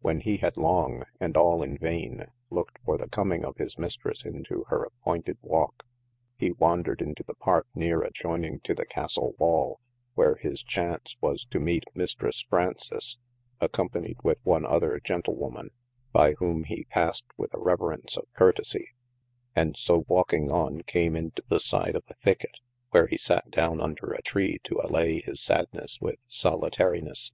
[0.00, 4.24] When he had long (and all in vaine) looked for the coming of his Mistresse
[4.24, 5.82] into hir appoynted walke:
[6.36, 9.80] he wandred into the Parke neere adjoyning to the Castle wall,
[10.14, 13.18] where his chaunce was to meete Mistres F\f]aunces,
[13.60, 15.70] accompanied with one other Gentle woman,
[16.12, 18.90] by whome hee passed with a reverence of curtesie:
[19.56, 22.60] and so walking on, came into the side of a thicket,
[22.92, 27.32] where he satte downe under a tree to allay his sadnesse with solitarines.